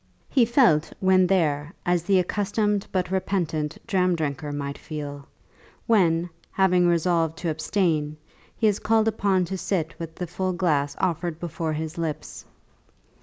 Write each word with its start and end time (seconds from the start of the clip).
He 0.29 0.45
felt 0.45 0.91
when 0.99 1.27
there 1.27 1.75
as 1.85 2.01
the 2.01 2.17
accustomed 2.17 2.87
but 2.91 3.11
repentant 3.11 3.77
dram 3.85 4.15
drinker 4.15 4.51
might 4.51 4.79
feel, 4.79 5.27
when 5.85 6.27
having 6.51 6.87
resolved 6.87 7.37
to 7.37 7.49
abstain, 7.51 8.17
he 8.57 8.65
is 8.65 8.79
called 8.79 9.07
upon 9.07 9.45
to 9.45 9.59
sit 9.59 9.93
with 9.99 10.15
the 10.15 10.25
full 10.25 10.53
glass 10.53 10.95
offered 10.99 11.39
before 11.39 11.73
his 11.73 11.99
lips. 11.99 12.45